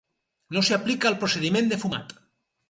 No 0.55 0.63
s'hi 0.69 0.73
aplica 0.77 1.11
el 1.11 1.17
procediment 1.25 1.71
de 1.75 1.79
fumat. 1.85 2.17